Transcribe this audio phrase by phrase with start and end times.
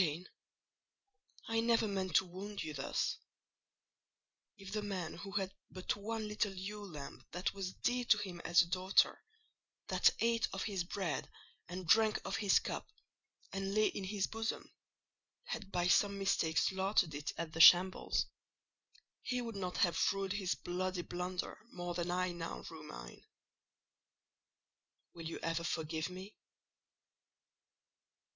[0.01, 0.27] "Jane,
[1.47, 3.19] I never meant to wound you thus.
[4.57, 8.39] If the man who had but one little ewe lamb that was dear to him
[8.43, 9.23] as a daughter,
[9.89, 11.29] that ate of his bread
[11.69, 12.87] and drank of his cup,
[13.53, 14.73] and lay in his bosom,
[15.43, 18.25] had by some mistake slaughtered it at the shambles,
[19.21, 23.23] he would not have rued his bloody blunder more than I now rue mine.
[25.13, 26.33] Will you ever forgive me?"